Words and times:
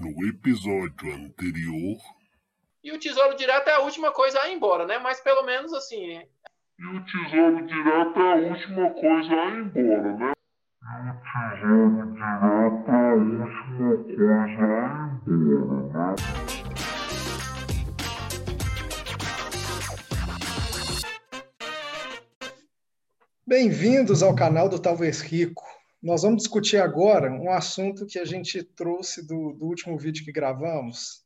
No 0.00 0.10
episódio 0.28 1.12
anterior. 1.12 1.98
E 2.84 2.92
o 2.92 3.00
Tesouro 3.00 3.36
Direto 3.36 3.68
é 3.68 3.74
a 3.74 3.80
última 3.80 4.12
coisa 4.12 4.40
a 4.40 4.48
ir 4.48 4.54
embora, 4.54 4.86
né? 4.86 4.96
Mas 4.98 5.20
pelo 5.20 5.42
menos 5.42 5.72
assim. 5.72 6.12
É 6.12 6.28
e 6.78 6.86
o 6.86 7.04
Tesouro 7.04 7.66
Direto 7.66 8.20
é 8.20 8.32
a 8.32 8.36
última 8.36 8.90
coisa 8.90 9.34
a 9.34 9.46
ir 9.46 9.58
embora, 9.58 10.16
né? 10.16 10.32
E 10.84 11.10
o 11.10 11.14
Tesouro 11.24 12.06
Direto 12.14 12.90
é 12.90 12.94
a 12.94 13.14
última 13.14 13.96
coisa 14.16 14.62
a 14.62 15.18
ir 15.26 15.32
embora, 15.32 16.14
né? 16.14 16.14
Bem-vindos 23.44 24.22
ao 24.22 24.36
canal 24.36 24.68
do 24.68 24.78
Talvez 24.78 25.20
Rico. 25.22 25.77
Nós 26.00 26.22
vamos 26.22 26.42
discutir 26.42 26.76
agora 26.76 27.28
um 27.28 27.50
assunto 27.50 28.06
que 28.06 28.20
a 28.20 28.24
gente 28.24 28.62
trouxe 28.62 29.26
do, 29.26 29.52
do, 29.52 29.66
último 29.66 29.98
vídeo 29.98 30.24
que 30.24 30.30
gravamos, 30.30 31.24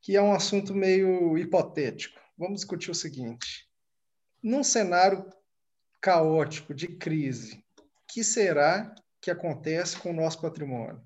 que 0.00 0.16
é 0.16 0.22
um 0.22 0.32
assunto 0.32 0.74
meio 0.74 1.38
hipotético. 1.38 2.20
Vamos 2.36 2.56
discutir 2.56 2.90
o 2.90 2.94
seguinte: 2.94 3.68
num 4.42 4.64
cenário 4.64 5.24
caótico 6.00 6.74
de 6.74 6.88
crise, 6.88 7.62
que 8.08 8.24
será 8.24 8.92
que 9.20 9.30
acontece 9.30 9.96
com 9.96 10.10
o 10.10 10.14
nosso 10.14 10.40
patrimônio? 10.40 10.96
O 10.96 11.02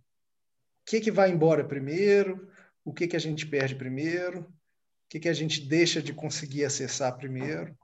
que, 0.87 1.01
que 1.01 1.11
vai 1.11 1.31
embora 1.31 1.63
primeiro? 1.63 2.51
O 2.83 2.93
que, 2.93 3.07
que 3.07 3.17
a 3.17 3.21
gente 3.21 3.47
perde 3.47 3.75
primeiro? 3.75 4.41
O 4.41 5.09
que, 5.11 5.21
que 5.21 5.29
a 5.29 5.35
gente 5.35 5.61
deixa 5.61 6.01
de 6.01 6.15
conseguir 6.15 6.65
acessar 6.65 7.19
primeiro? 7.19 7.77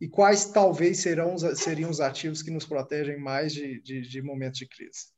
E 0.00 0.08
quais 0.08 0.46
talvez 0.46 0.98
serão, 0.98 1.36
seriam 1.54 1.90
os 1.90 2.00
ativos 2.00 2.42
que 2.42 2.50
nos 2.50 2.64
protegem 2.64 3.18
mais 3.18 3.52
de, 3.52 3.80
de, 3.82 4.00
de 4.00 4.22
momentos 4.22 4.58
de 4.58 4.66
crise? 4.66 5.08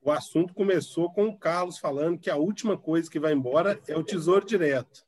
O 0.00 0.12
assunto 0.12 0.54
começou 0.54 1.12
com 1.12 1.26
o 1.26 1.36
Carlos 1.36 1.78
falando 1.78 2.18
que 2.18 2.30
a 2.30 2.36
última 2.36 2.78
coisa 2.78 3.10
que 3.10 3.18
vai 3.18 3.32
embora 3.32 3.80
é 3.88 3.96
o 3.96 4.04
tesouro 4.04 4.46
direto. 4.46 5.04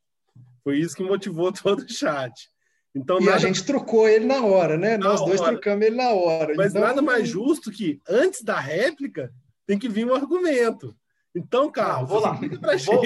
Foi 0.64 0.78
isso 0.78 0.96
que 0.96 1.02
motivou 1.02 1.52
todo 1.54 1.80
o 1.80 1.88
chat. 1.88 2.50
Então, 2.92 3.20
e 3.20 3.24
nada... 3.24 3.36
a 3.36 3.40
gente 3.40 3.64
trocou 3.64 4.08
ele 4.08 4.26
na 4.26 4.44
hora, 4.44 4.76
né? 4.76 4.96
Na 4.98 5.10
Nós 5.10 5.20
hora. 5.20 5.28
dois 5.30 5.40
trocamos 5.40 5.86
ele 5.86 5.96
na 5.96 6.10
hora. 6.10 6.54
Mas 6.56 6.72
então... 6.72 6.82
nada 6.82 7.00
mais 7.00 7.28
justo 7.28 7.70
que, 7.70 8.00
antes 8.08 8.42
da 8.42 8.58
réplica, 8.58 9.32
tem 9.64 9.78
que 9.78 9.88
vir 9.88 10.04
um 10.04 10.14
argumento. 10.14 10.94
Então, 11.32 11.70
Carlos, 11.70 12.10
Não, 12.10 12.20
vou 12.20 12.20
lá. 12.20 12.40
Vou, 12.84 13.02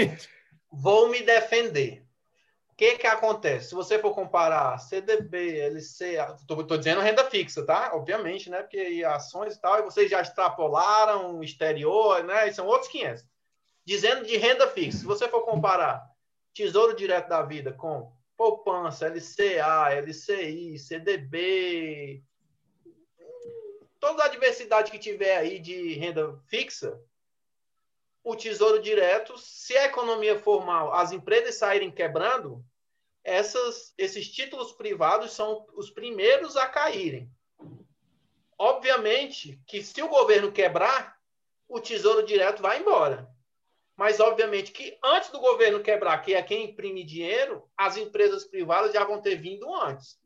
vou 0.72 1.10
me 1.10 1.22
defender. 1.22 2.03
O 2.74 2.76
que 2.76 2.98
que 2.98 3.06
acontece? 3.06 3.68
Se 3.68 3.74
você 3.74 4.00
for 4.00 4.12
comparar 4.12 4.76
CDB, 4.78 5.60
LC, 5.60 6.16
estou 6.40 6.76
dizendo 6.76 7.00
renda 7.00 7.22
fixa, 7.30 7.64
tá? 7.64 7.92
Obviamente, 7.94 8.50
né? 8.50 8.62
Porque 8.62 9.04
ações 9.06 9.54
e 9.54 9.60
tal, 9.60 9.78
e 9.78 9.82
vocês 9.82 10.10
já 10.10 10.20
extrapolaram 10.20 11.40
exterior, 11.40 12.24
né? 12.24 12.48
E 12.48 12.52
são 12.52 12.66
outros 12.66 12.90
500. 12.90 13.24
Dizendo 13.84 14.26
de 14.26 14.36
renda 14.36 14.66
fixa, 14.66 14.98
se 14.98 15.04
você 15.04 15.28
for 15.28 15.42
comparar 15.42 16.04
Tesouro 16.52 16.96
Direto 16.96 17.28
da 17.28 17.42
Vida 17.42 17.72
com 17.72 18.12
poupança, 18.36 19.06
LCA, 19.06 19.94
LCI, 19.94 20.76
CDB, 20.76 22.24
toda 24.00 24.24
a 24.24 24.28
diversidade 24.28 24.90
que 24.90 24.98
tiver 24.98 25.36
aí 25.36 25.60
de 25.60 25.94
renda 25.94 26.36
fixa, 26.48 27.00
o 28.24 28.34
Tesouro 28.34 28.80
Direto, 28.80 29.36
se 29.36 29.76
a 29.76 29.84
economia 29.84 30.38
formal, 30.38 30.94
as 30.94 31.12
empresas 31.12 31.56
saírem 31.56 31.90
quebrando, 31.90 32.64
essas, 33.22 33.92
esses 33.98 34.30
títulos 34.30 34.72
privados 34.72 35.32
são 35.32 35.66
os 35.74 35.90
primeiros 35.90 36.56
a 36.56 36.66
caírem. 36.66 37.30
Obviamente 38.58 39.60
que 39.66 39.82
se 39.82 40.02
o 40.02 40.08
governo 40.08 40.50
quebrar, 40.50 41.18
o 41.68 41.78
Tesouro 41.78 42.24
Direto 42.24 42.62
vai 42.62 42.80
embora. 42.80 43.28
Mas, 43.96 44.18
obviamente, 44.20 44.72
que 44.72 44.98
antes 45.04 45.30
do 45.30 45.38
governo 45.38 45.82
quebrar, 45.82 46.18
que 46.18 46.34
é 46.34 46.42
quem 46.42 46.70
imprime 46.70 47.04
dinheiro, 47.04 47.68
as 47.76 47.96
empresas 47.96 48.44
privadas 48.44 48.92
já 48.92 49.04
vão 49.04 49.20
ter 49.20 49.36
vindo 49.36 49.72
antes. 49.72 50.18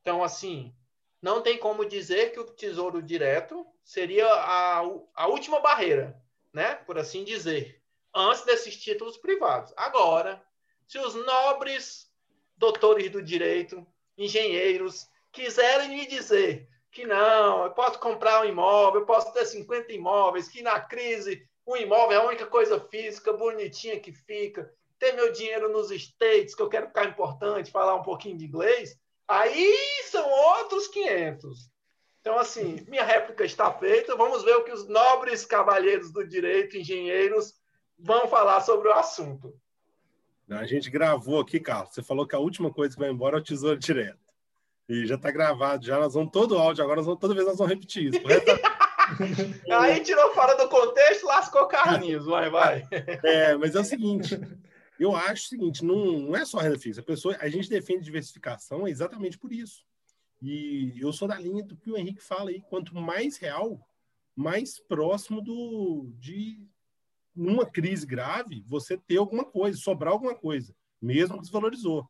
Então, 0.00 0.22
assim, 0.22 0.74
não 1.22 1.40
tem 1.40 1.56
como 1.56 1.86
dizer 1.86 2.32
que 2.32 2.40
o 2.40 2.44
Tesouro 2.44 3.00
Direto 3.00 3.66
seria 3.82 4.26
a, 4.26 4.82
a 5.14 5.26
última 5.26 5.60
barreira 5.60 6.20
né? 6.52 6.74
Por 6.74 6.98
assim 6.98 7.24
dizer, 7.24 7.80
antes 8.14 8.44
desses 8.44 8.76
títulos 8.76 9.16
privados. 9.16 9.72
Agora, 9.76 10.42
se 10.86 10.98
os 10.98 11.14
nobres 11.14 12.10
doutores 12.56 13.10
do 13.10 13.22
direito, 13.22 13.86
engenheiros, 14.16 15.06
quiserem 15.30 15.90
me 15.90 16.06
dizer 16.06 16.68
que 16.90 17.06
não, 17.06 17.64
eu 17.64 17.70
posso 17.70 17.98
comprar 18.00 18.42
um 18.42 18.44
imóvel, 18.48 19.00
eu 19.00 19.06
posso 19.06 19.32
ter 19.32 19.44
50 19.46 19.92
imóveis, 19.92 20.48
que 20.48 20.62
na 20.62 20.80
crise 20.80 21.46
o 21.64 21.76
imóvel 21.76 22.18
é 22.18 22.20
a 22.20 22.26
única 22.26 22.46
coisa 22.46 22.80
física 22.80 23.32
bonitinha 23.32 24.00
que 24.00 24.12
fica, 24.12 24.72
ter 24.98 25.12
meu 25.12 25.30
dinheiro 25.30 25.70
nos 25.70 25.90
States, 25.90 26.54
que 26.54 26.62
eu 26.62 26.68
quero 26.68 26.88
ficar 26.88 27.04
importante, 27.04 27.70
falar 27.70 27.94
um 27.94 28.02
pouquinho 28.02 28.38
de 28.38 28.46
inglês, 28.46 28.98
aí 29.28 30.02
são 30.04 30.28
outros 30.28 30.88
500. 30.88 31.70
Então, 32.20 32.38
assim, 32.38 32.84
minha 32.88 33.04
réplica 33.04 33.44
está 33.44 33.72
feita. 33.72 34.16
Vamos 34.16 34.42
ver 34.44 34.56
o 34.56 34.64
que 34.64 34.72
os 34.72 34.86
nobres 34.88 35.44
cavalheiros 35.44 36.12
do 36.12 36.26
direito, 36.26 36.76
engenheiros, 36.76 37.54
vão 37.98 38.28
falar 38.28 38.60
sobre 38.60 38.88
o 38.88 38.92
assunto. 38.92 39.54
A 40.50 40.64
gente 40.64 40.90
gravou 40.90 41.40
aqui, 41.40 41.60
Carlos. 41.60 41.94
Você 41.94 42.02
falou 42.02 42.26
que 42.26 42.34
a 42.34 42.38
última 42.38 42.72
coisa 42.72 42.94
que 42.94 43.00
vai 43.00 43.10
embora 43.10 43.36
é 43.36 43.40
o 43.40 43.44
tesouro 43.44 43.78
direto. 43.78 44.18
E 44.88 45.06
já 45.06 45.16
está 45.16 45.30
gravado, 45.30 45.84
já 45.84 45.98
nós 45.98 46.14
vamos 46.14 46.32
todo 46.32 46.54
o 46.54 46.58
áudio, 46.58 46.82
agora 46.82 47.02
vamos, 47.02 47.20
toda 47.20 47.34
vez 47.34 47.46
nós 47.46 47.58
vamos 47.58 47.72
repetir 47.72 48.14
isso. 48.14 48.20
Aí 49.70 50.00
tirou 50.00 50.32
fora 50.32 50.54
do 50.56 50.66
contexto, 50.68 51.26
lascou 51.26 51.66
Carlinhos, 51.66 52.24
vai, 52.24 52.48
vai. 52.48 52.86
É, 53.22 53.54
mas 53.56 53.74
é 53.74 53.80
o 53.80 53.84
seguinte, 53.84 54.40
eu 54.98 55.14
acho 55.14 55.44
o 55.44 55.48
seguinte, 55.48 55.84
não, 55.84 56.18
não 56.20 56.36
é 56.36 56.44
só 56.46 56.58
renda 56.58 56.78
fixa. 56.78 57.02
A, 57.02 57.04
pessoa, 57.04 57.36
a 57.38 57.48
gente 57.50 57.68
defende 57.68 58.02
diversificação 58.02 58.88
exatamente 58.88 59.38
por 59.38 59.52
isso. 59.52 59.84
E 60.40 60.94
eu 60.98 61.12
sou 61.12 61.26
da 61.26 61.38
linha 61.38 61.64
do 61.64 61.76
que 61.76 61.90
o 61.90 61.96
Henrique 61.96 62.22
fala 62.22 62.50
aí, 62.50 62.60
quanto 62.60 62.94
mais 62.94 63.36
real, 63.38 63.86
mais 64.34 64.78
próximo 64.78 65.40
do 65.40 66.10
de 66.18 66.64
numa 67.34 67.64
crise 67.64 68.04
grave, 68.04 68.64
você 68.66 68.96
ter 68.96 69.16
alguma 69.16 69.44
coisa, 69.44 69.78
sobrar 69.78 70.12
alguma 70.12 70.34
coisa, 70.34 70.74
mesmo 71.00 71.36
que 71.36 71.42
desvalorizou. 71.42 72.08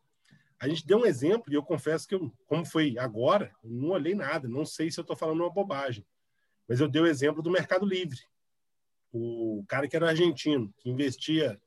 A 0.58 0.66
gente 0.66 0.86
deu 0.86 0.98
um 0.98 1.06
exemplo, 1.06 1.52
e 1.52 1.54
eu 1.54 1.62
confesso 1.62 2.08
que, 2.08 2.14
eu, 2.14 2.32
como 2.46 2.64
foi 2.64 2.98
agora, 2.98 3.54
não 3.62 3.90
olhei 3.90 4.14
nada, 4.14 4.48
não 4.48 4.64
sei 4.64 4.90
se 4.90 4.98
eu 4.98 5.02
estou 5.02 5.16
falando 5.16 5.40
uma 5.40 5.52
bobagem, 5.52 6.04
mas 6.66 6.80
eu 6.80 6.88
dei 6.88 7.02
o 7.02 7.06
exemplo 7.06 7.42
do 7.42 7.50
Mercado 7.50 7.86
Livre. 7.86 8.18
O 9.12 9.64
cara 9.68 9.86
que 9.86 9.96
era 9.96 10.08
argentino, 10.08 10.72
que 10.78 10.90
investia, 10.90 11.60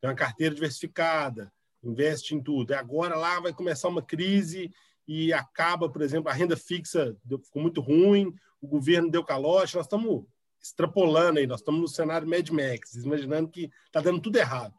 tem 0.00 0.08
uma 0.08 0.16
carteira 0.16 0.54
diversificada, 0.54 1.52
investe 1.82 2.34
em 2.34 2.42
tudo. 2.42 2.72
E 2.72 2.74
agora 2.74 3.16
lá 3.16 3.40
vai 3.40 3.52
começar 3.52 3.88
uma 3.88 4.02
crise 4.02 4.70
e 5.06 5.32
acaba, 5.32 5.88
por 5.88 6.02
exemplo, 6.02 6.30
a 6.30 6.32
renda 6.32 6.56
fixa 6.56 7.16
ficou 7.44 7.62
muito 7.62 7.80
ruim, 7.80 8.34
o 8.60 8.66
governo 8.66 9.10
deu 9.10 9.24
calote, 9.24 9.76
nós 9.76 9.86
estamos 9.86 10.24
extrapolando 10.60 11.38
aí, 11.38 11.46
nós 11.46 11.60
estamos 11.60 11.80
no 11.80 11.88
cenário 11.88 12.28
Mad 12.28 12.48
Max, 12.50 12.94
imaginando 12.96 13.48
que 13.48 13.70
está 13.86 14.00
dando 14.00 14.20
tudo 14.20 14.36
errado. 14.36 14.74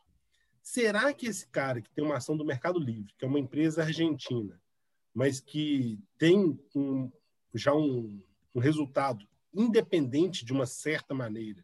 Será 0.61 1.13
que 1.13 1.27
esse 1.27 1.47
cara 1.47 1.81
que 1.81 1.89
tem 1.89 2.03
uma 2.03 2.17
ação 2.17 2.35
do 2.35 2.43
Mercado 2.43 2.77
Livre, 2.77 3.13
que 3.17 3.23
é 3.23 3.27
uma 3.27 3.39
empresa 3.39 3.83
argentina, 3.83 4.59
mas 5.13 5.39
que 5.39 5.97
tem 6.17 6.59
um, 6.75 7.09
já 7.53 7.73
um, 7.73 8.21
um, 8.53 8.59
resultado 8.59 9.25
independente 9.53 10.44
de 10.44 10.51
uma 10.51 10.65
certa 10.65 11.13
maneira 11.13 11.63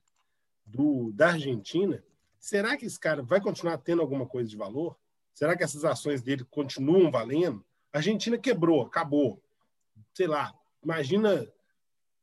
do 0.66 1.12
da 1.12 1.32
Argentina, 1.32 2.02
será 2.40 2.78
que 2.78 2.86
esse 2.86 3.00
cara 3.00 3.22
vai 3.22 3.42
continuar 3.42 3.78
tendo 3.78 4.02
alguma 4.02 4.26
coisa 4.26 4.50
de 4.50 4.56
valor? 4.56 4.98
Será 5.34 5.58
que 5.58 5.64
essas 5.64 5.84
ações 5.84 6.22
dele 6.22 6.46
continuam 6.46 7.12
valendo? 7.12 7.64
A 7.94 8.00
Argentina 8.00 8.38
quebrou, 8.38 8.82
acabou. 8.82 9.42
Sei 10.14 10.26
lá, 10.28 10.54
imagina 10.84 11.48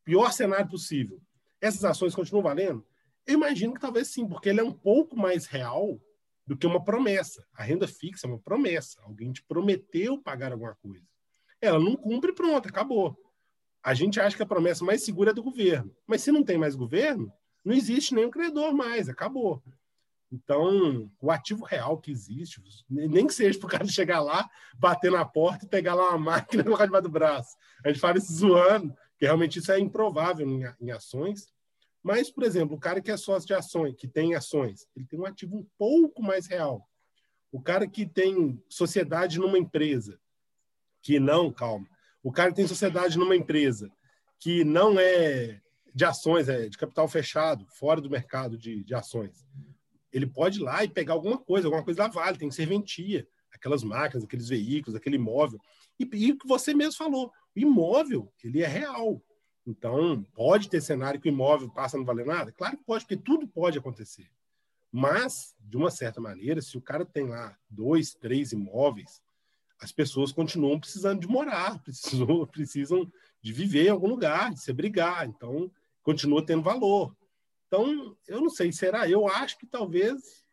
pior 0.04 0.32
cenário 0.32 0.69
possível. 0.69 1.20
Essas 1.60 1.84
ações 1.84 2.14
continuam 2.14 2.42
valendo? 2.42 2.84
Eu 3.25 3.34
imagino 3.34 3.75
que 3.75 3.81
talvez 3.81 4.08
sim, 4.08 4.26
porque 4.26 4.48
ele 4.48 4.60
é 4.60 4.64
um 4.64 4.72
pouco 4.72 5.17
mais 5.17 5.46
real 5.46 6.00
do 6.44 6.56
que 6.56 6.67
uma 6.67 6.82
promessa. 6.82 7.46
A 7.55 7.62
renda 7.62 7.87
fixa 7.87 8.26
é 8.26 8.31
uma 8.31 8.40
promessa. 8.40 9.00
Alguém 9.02 9.31
te 9.31 9.43
prometeu 9.44 10.20
pagar 10.20 10.50
alguma 10.50 10.75
coisa. 10.75 11.06
Ela 11.61 11.78
não 11.78 11.94
cumpre, 11.94 12.32
pronto, 12.32 12.69
acabou. 12.69 13.17
A 13.82 13.94
gente 13.94 14.19
acha 14.19 14.37
que 14.37 14.43
a 14.43 14.46
promessa 14.46 14.84
mais 14.84 15.05
segura 15.05 15.31
é 15.31 15.34
do 15.34 15.43
governo. 15.43 15.94
Mas 16.06 16.22
se 16.22 16.32
não 16.32 16.43
tem 16.43 16.58
mais 16.58 16.75
governo, 16.75 17.32
não 17.64 17.72
existe 17.72 18.14
nenhum 18.14 18.31
credor 18.31 18.75
mais, 18.75 19.08
acabou. 19.08 19.62
Então, 20.32 21.11
o 21.21 21.31
ativo 21.31 21.65
real 21.65 21.99
que 21.99 22.11
existe, 22.11 22.62
nem 22.88 23.27
que 23.27 23.35
seja 23.35 23.59
para 23.59 23.67
o 23.67 23.71
cara 23.71 23.87
chegar 23.87 24.21
lá, 24.21 24.49
bater 24.77 25.11
na 25.11 25.25
porta 25.25 25.65
e 25.65 25.69
pegar 25.69 25.94
lá 25.94 26.11
uma 26.11 26.19
máquina 26.19 26.62
e 26.62 26.65
colocar 26.65 26.87
debaixo 26.87 27.09
do 27.09 27.12
braço. 27.12 27.56
A 27.85 27.88
gente 27.88 28.00
fala 28.00 28.19
isso 28.19 28.32
zoando, 28.32 28.94
que 29.19 29.25
realmente 29.25 29.59
isso 29.59 29.73
é 29.73 29.79
improvável 29.81 30.49
em, 30.49 30.62
em, 30.81 30.93
ações. 30.93 31.53
Mas, 32.00 32.31
por 32.31 32.44
exemplo, 32.44 32.77
o 32.77 32.81
cara 32.81 33.00
que 33.00 33.11
é 33.11 33.17
sócio 33.17 33.47
de 33.47 33.55
ações, 33.55 33.97
que 33.97 34.06
tem 34.06 34.35
ações, 34.35 34.87
ele 34.94 35.05
tem 35.05 35.19
um 35.19 35.27
ativo 35.27 35.56
um 35.56 35.67
pouco 35.77 36.23
mais 36.23 36.47
real. 36.47 36.88
O 37.50 37.61
cara 37.61 37.88
que 37.88 38.06
tem 38.06 38.62
sociedade 38.69 39.41
numa 39.41 39.59
empresa, 39.59 40.19
que 41.03 41.19
não, 41.19 41.53
calma. 41.53 41.88
O 42.23 42.31
cara 42.31 42.50
que 42.50 42.56
tem 42.56 42.69
sociedade 42.69 43.19
numa 43.19 43.35
empresa 43.35 43.91
que 44.38 44.62
não 44.62 44.99
é 44.99 45.61
de 45.93 46.05
ações, 46.05 46.49
é, 46.49 46.69
de 46.69 46.79
capital 46.79 47.09
fechado, 47.09 47.67
fora 47.69 48.00
do 48.00 48.09
mercado 48.09 48.56
de, 48.56 48.85
de 48.85 48.94
ações, 48.94 49.44
ele 50.12 50.26
pode 50.26 50.58
ir 50.58 50.62
lá 50.62 50.84
e 50.84 50.88
pegar 50.88 51.14
alguma 51.14 51.38
coisa, 51.38 51.66
alguma 51.66 51.84
coisa 51.84 51.98
da 51.98 52.08
Vale, 52.08 52.38
tem 52.38 52.50
serventia, 52.50 53.26
aquelas 53.52 53.82
máquinas, 53.82 54.24
aqueles 54.24 54.48
veículos, 54.48 54.94
aquele 54.94 55.16
imóvel. 55.16 55.60
E, 55.98 56.08
e 56.14 56.32
o 56.32 56.38
que 56.38 56.46
você 56.46 56.74
mesmo 56.74 56.96
falou, 56.96 57.32
o 57.54 57.58
imóvel, 57.58 58.32
ele 58.42 58.62
é 58.62 58.66
real. 58.66 59.22
Então, 59.66 60.24
pode 60.34 60.68
ter 60.68 60.80
cenário 60.80 61.20
que 61.20 61.28
o 61.28 61.32
imóvel 61.32 61.70
passa 61.70 61.96
a 61.96 61.98
não 61.98 62.04
valer 62.04 62.26
nada? 62.26 62.52
Claro 62.52 62.76
que 62.76 62.84
pode, 62.84 63.04
porque 63.04 63.16
tudo 63.16 63.46
pode 63.46 63.78
acontecer. 63.78 64.30
Mas, 64.90 65.54
de 65.60 65.76
uma 65.76 65.90
certa 65.90 66.20
maneira, 66.20 66.60
se 66.60 66.76
o 66.76 66.80
cara 66.80 67.04
tem 67.04 67.28
lá 67.28 67.56
dois, 67.68 68.14
três 68.14 68.52
imóveis, 68.52 69.22
as 69.78 69.92
pessoas 69.92 70.32
continuam 70.32 70.80
precisando 70.80 71.20
de 71.20 71.28
morar, 71.28 71.80
precisam, 71.84 72.46
precisam 72.46 73.12
de 73.40 73.52
viver 73.52 73.86
em 73.86 73.90
algum 73.90 74.08
lugar, 74.08 74.52
de 74.52 74.60
se 74.60 74.70
abrigar. 74.70 75.26
Então, 75.26 75.70
continua 76.02 76.44
tendo 76.44 76.62
valor. 76.62 77.14
Então, 77.70 78.17
eu 78.26 78.40
não 78.40 78.50
sei, 78.50 78.72
será? 78.72 79.08
Eu 79.08 79.28
acho 79.28 79.56
que 79.56 79.64
talvez. 79.64 80.44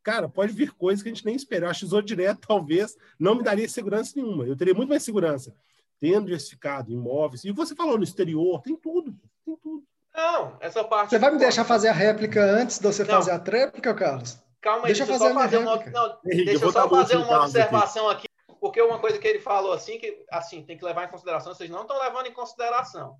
Cara, 0.00 0.28
pode 0.28 0.52
vir 0.52 0.70
coisas 0.70 1.02
que 1.02 1.08
a 1.08 1.12
gente 1.12 1.24
nem 1.24 1.34
espera. 1.34 1.66
Eu 1.66 1.70
acho 1.70 1.80
que 1.80 1.86
Tesouro 1.86 2.06
Direto 2.06 2.46
talvez 2.46 2.96
não 3.18 3.34
me 3.34 3.42
daria 3.42 3.68
segurança 3.68 4.12
nenhuma. 4.14 4.46
Eu 4.46 4.56
teria 4.56 4.74
muito 4.74 4.90
mais 4.90 5.02
segurança 5.02 5.52
tendo 5.98 6.26
diversificado 6.26 6.92
imóveis. 6.92 7.44
E 7.44 7.50
você 7.50 7.74
falou 7.74 7.96
no 7.96 8.04
exterior, 8.04 8.60
tem 8.62 8.76
tudo, 8.76 9.12
tem 9.44 9.56
tudo. 9.56 9.82
Não, 10.14 10.56
essa 10.60 10.84
parte. 10.84 11.10
Você 11.10 11.18
vai 11.18 11.32
me 11.32 11.38
deixar 11.38 11.64
fazer 11.64 11.88
a 11.88 11.92
réplica 11.92 12.44
antes 12.44 12.78
de 12.78 12.84
você 12.84 13.02
não. 13.02 13.10
fazer 13.10 13.32
a 13.32 13.38
tréplica, 13.38 13.92
Carlos? 13.92 14.38
Calma 14.60 14.86
aí, 14.86 14.92
deixa, 14.92 15.04
deixa 15.04 15.24
eu 15.24 15.34
fazer, 15.34 15.34
fazer 15.34 15.58
uma, 15.58 15.76
não, 15.76 16.18
Henrique, 16.24 16.44
deixa 16.44 16.64
eu 16.64 16.72
só 16.72 16.88
fazer 16.88 17.16
uma 17.16 17.42
observação 17.42 18.08
aqui. 18.08 18.28
aqui. 18.46 18.58
porque 18.60 18.80
uma 18.80 18.98
coisa 18.98 19.18
que 19.18 19.26
ele 19.26 19.40
falou 19.40 19.72
assim, 19.72 19.98
que 19.98 20.24
assim, 20.30 20.62
tem 20.62 20.78
que 20.78 20.84
levar 20.84 21.04
em 21.04 21.10
consideração, 21.10 21.52
vocês 21.52 21.68
não 21.68 21.82
estão 21.82 21.98
levando 21.98 22.26
em 22.26 22.32
consideração. 22.32 23.16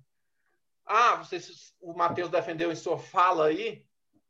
Ah, 0.85 1.15
vocês, 1.15 1.73
o 1.81 1.93
Matheus 1.93 2.29
defendeu 2.29 2.71
em 2.71 2.75
sua 2.75 2.97
fala 2.97 3.47
aí 3.47 3.85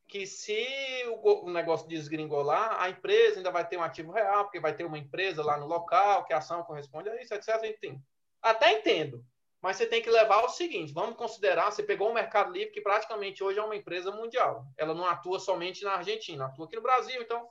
que 0.08 0.26
se 0.26 0.66
o, 1.08 1.48
o 1.48 1.52
negócio 1.52 1.88
desgringolar, 1.88 2.80
a 2.80 2.90
empresa 2.90 3.38
ainda 3.38 3.52
vai 3.52 3.68
ter 3.68 3.78
um 3.78 3.84
ativo 3.84 4.12
real, 4.12 4.46
porque 4.46 4.60
vai 4.60 4.76
ter 4.76 4.86
uma 4.86 4.98
empresa 4.98 5.44
lá 5.44 5.58
no 5.58 5.66
local, 5.66 6.26
que 6.26 6.34
a 6.34 6.38
ação 6.38 6.64
corresponde 6.64 7.10
a 7.10 7.22
isso, 7.22 7.34
etc. 7.34 7.50
Enfim, 7.66 8.00
até 8.42 8.72
entendo. 8.72 9.26
Mas 9.62 9.78
você 9.78 9.88
tem 9.88 10.02
que 10.02 10.10
levar 10.10 10.44
o 10.44 10.50
seguinte: 10.50 10.94
vamos 10.94 11.16
considerar, 11.16 11.72
você 11.72 11.82
pegou 11.82 12.12
o 12.12 12.14
Mercado 12.14 12.52
Livre, 12.52 12.72
que 12.72 12.82
praticamente 12.82 13.44
hoje 13.44 13.58
é 13.58 13.64
uma 13.64 13.76
empresa 13.76 14.12
mundial. 14.12 14.66
Ela 14.78 14.94
não 14.94 15.06
atua 15.06 15.40
somente 15.40 15.84
na 15.84 15.94
Argentina, 15.94 16.46
atua 16.46 16.66
aqui 16.66 16.76
no 16.76 16.84
Brasil. 16.84 17.20
Então, 17.22 17.50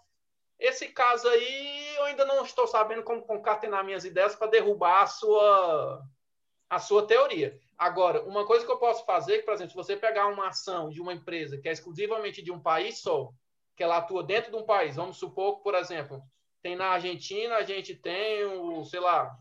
esse 0.59 0.89
caso 0.89 1.29
aí, 1.29 1.97
eu 1.97 2.05
ainda 2.05 2.25
não 2.25 2.45
estou 2.45 2.67
sabendo 2.67 3.03
como 3.03 3.27
concatenar 3.27 3.85
minhas 3.85 4.05
ideias 4.05 4.37
para 4.37 4.47
derrubar 4.47 5.03
a 5.03 5.07
sua, 5.07 6.03
a 6.71 6.79
sua 6.79 7.05
teoria. 7.05 7.59
Agora, 7.77 8.23
uma 8.25 8.47
coisa 8.47 8.65
que 8.65 8.71
eu 8.71 8.79
posso 8.79 9.05
fazer, 9.05 9.45
por 9.45 9.55
exemplo, 9.55 9.71
se 9.71 9.77
você 9.77 9.97
pegar 9.97 10.29
uma 10.29 10.49
ação 10.49 10.91
de 10.91 11.01
uma 11.01 11.13
empresa 11.13 11.59
que 11.59 11.69
é 11.69 11.73
exclusivamente 11.73 12.43
de 12.43 12.53
um 12.53 12.61
país 12.61 13.01
só, 13.01 13.31
que 13.77 13.83
ela 13.83 13.99
atua 13.99 14.23
dentro 14.23 14.51
de 14.51 14.57
um 14.57 14.65
país, 14.65 14.97
vamos 14.97 15.17
supor 15.17 15.57
que, 15.57 15.65
por 15.65 15.75
exemplo, 15.75 16.23
tem 16.63 16.77
na 16.77 16.87
Argentina, 16.87 17.57
a 17.57 17.63
gente 17.63 17.95
tem 17.95 18.45
o, 18.45 18.85
sei 18.85 19.01
lá, 19.01 19.37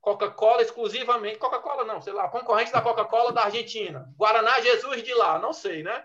Coca-Cola 0.00 0.62
exclusivamente, 0.62 1.38
Coca-Cola 1.38 1.84
não, 1.84 2.00
sei 2.00 2.12
lá, 2.12 2.28
concorrente 2.28 2.72
da 2.72 2.82
Coca-Cola 2.82 3.32
da 3.32 3.44
Argentina, 3.44 4.12
Guaraná 4.16 4.60
Jesus 4.60 5.02
de 5.02 5.14
lá, 5.14 5.38
não 5.38 5.52
sei, 5.52 5.82
né? 5.82 6.04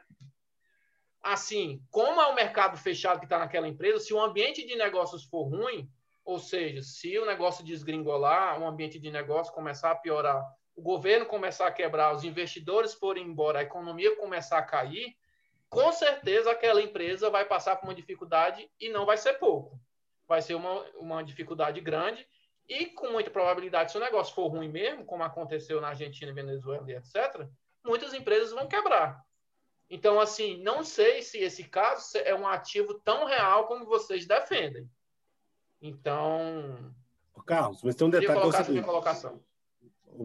Assim, 1.22 1.82
como 1.92 2.22
é 2.22 2.28
o 2.28 2.36
mercado 2.36 2.78
fechado 2.78 3.20
que 3.20 3.26
está 3.26 3.38
naquela 3.38 3.68
empresa, 3.68 4.00
se 4.00 4.14
o 4.14 4.22
ambiente 4.22 4.66
de 4.66 4.76
negócios 4.76 5.26
for 5.26 5.44
ruim, 5.44 5.90
ou 6.24 6.40
seja, 6.40 6.82
se 6.82 7.18
o 7.18 7.26
negócio 7.26 7.66
desgringolar, 7.66 8.62
o 8.62 8.66
ambiente 8.66 9.00
de 9.00 9.10
negócio 9.10 9.54
começar 9.54 9.92
a 9.92 9.96
piorar, 9.96 10.44
o 10.78 10.82
governo 10.82 11.26
começar 11.26 11.66
a 11.66 11.72
quebrar, 11.72 12.14
os 12.14 12.24
investidores 12.24 12.94
forem 12.94 13.26
embora, 13.26 13.60
a 13.60 13.64
economia 13.64 14.16
começar 14.16 14.60
a 14.60 14.64
cair, 14.64 15.18
com 15.68 15.92
certeza 15.92 16.52
aquela 16.52 16.82
empresa 16.82 17.32
vai 17.32 17.44
passar 17.44 17.76
por 17.78 17.88
uma 17.88 17.96
dificuldade 17.96 18.70
e 18.80 18.88
não 18.88 19.04
vai 19.04 19.18
ser 19.18 19.34
pouco. 19.34 19.78
Vai 20.28 20.40
ser 20.40 20.54
uma, 20.54 20.82
uma 21.00 21.24
dificuldade 21.24 21.82
grande 21.82 22.26
e 22.70 22.86
com 22.86 23.10
muita 23.10 23.32
probabilidade, 23.32 23.92
se 23.92 23.98
o 23.98 24.02
negócio 24.02 24.36
for 24.36 24.48
ruim 24.50 24.70
mesmo, 24.70 25.04
como 25.04 25.24
aconteceu 25.24 25.82
na 25.82 25.90
Argentina, 25.90 26.32
Venezuela 26.32 26.86
e 26.88 26.96
etc., 26.96 27.48
muitas 27.84 28.14
empresas 28.14 28.52
vão 28.52 28.68
quebrar. 28.68 29.26
Então, 29.90 30.20
assim, 30.20 30.62
não 30.62 30.84
sei 30.84 31.24
se 31.24 31.40
esse 31.40 31.64
caso 31.64 32.20
é 32.20 32.36
um 32.36 32.46
ativo 32.46 32.94
tão 33.00 33.26
real 33.26 33.66
como 33.66 33.86
vocês 33.86 34.28
defendem. 34.28 34.88
Então. 35.82 36.94
Carlos, 37.48 37.82
mas 37.82 37.96
tem 37.96 38.06
um 38.06 38.10
detalhe. 38.12 38.52
Que 38.52 38.58
é 38.58 38.64
seguinte, 38.64 38.86
colocação 38.86 39.42